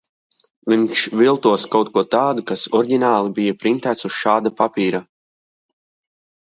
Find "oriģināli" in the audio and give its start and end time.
2.81-3.33